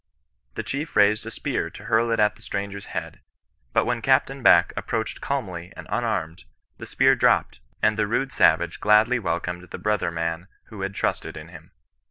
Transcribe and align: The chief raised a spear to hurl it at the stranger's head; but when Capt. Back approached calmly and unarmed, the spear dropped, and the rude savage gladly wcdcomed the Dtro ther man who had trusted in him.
The 0.55 0.63
chief 0.63 0.95
raised 0.95 1.27
a 1.27 1.29
spear 1.29 1.69
to 1.69 1.83
hurl 1.83 2.09
it 2.09 2.19
at 2.19 2.33
the 2.33 2.41
stranger's 2.41 2.87
head; 2.87 3.19
but 3.71 3.85
when 3.85 4.01
Capt. 4.01 4.31
Back 4.41 4.73
approached 4.75 5.21
calmly 5.21 5.71
and 5.77 5.85
unarmed, 5.91 6.45
the 6.79 6.87
spear 6.87 7.13
dropped, 7.13 7.59
and 7.83 7.99
the 7.99 8.07
rude 8.07 8.31
savage 8.31 8.79
gladly 8.79 9.19
wcdcomed 9.19 9.69
the 9.69 9.77
Dtro 9.77 9.99
ther 9.99 10.09
man 10.09 10.47
who 10.69 10.81
had 10.81 10.95
trusted 10.95 11.37
in 11.37 11.49
him. 11.49 11.69